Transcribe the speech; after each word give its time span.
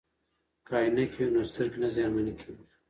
که 0.65 0.73
عینکې 0.79 1.21
وي 1.27 1.31
نو 1.33 1.41
سترګې 1.51 1.77
نه 1.83 1.89
زیانمن 1.95 2.27
کیږي. 2.39 2.63